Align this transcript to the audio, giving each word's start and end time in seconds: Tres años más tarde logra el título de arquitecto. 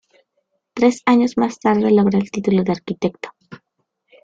Tres 0.73 1.03
años 1.05 1.37
más 1.37 1.59
tarde 1.59 1.91
logra 1.91 2.17
el 2.17 2.31
título 2.31 2.63
de 2.63 2.71
arquitecto. 2.71 3.29